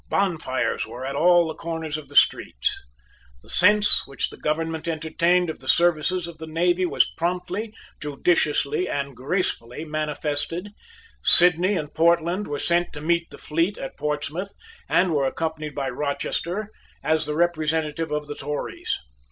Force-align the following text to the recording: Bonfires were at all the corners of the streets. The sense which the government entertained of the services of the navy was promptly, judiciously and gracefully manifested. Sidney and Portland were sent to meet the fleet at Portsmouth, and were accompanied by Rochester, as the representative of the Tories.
Bonfires 0.09 0.87
were 0.87 1.05
at 1.05 1.13
all 1.15 1.47
the 1.47 1.53
corners 1.53 1.95
of 1.95 2.07
the 2.07 2.15
streets. 2.15 2.81
The 3.43 3.49
sense 3.49 4.07
which 4.07 4.31
the 4.31 4.37
government 4.37 4.87
entertained 4.87 5.47
of 5.47 5.59
the 5.59 5.67
services 5.67 6.25
of 6.25 6.39
the 6.39 6.47
navy 6.47 6.87
was 6.87 7.11
promptly, 7.19 7.71
judiciously 8.01 8.89
and 8.89 9.15
gracefully 9.15 9.85
manifested. 9.85 10.71
Sidney 11.23 11.75
and 11.75 11.93
Portland 11.93 12.47
were 12.47 12.57
sent 12.57 12.93
to 12.93 12.99
meet 13.01 13.29
the 13.29 13.37
fleet 13.37 13.77
at 13.77 13.95
Portsmouth, 13.95 14.55
and 14.89 15.11
were 15.13 15.27
accompanied 15.27 15.75
by 15.75 15.87
Rochester, 15.91 16.71
as 17.03 17.27
the 17.27 17.35
representative 17.35 18.09
of 18.11 18.25
the 18.25 18.33
Tories. 18.33 18.97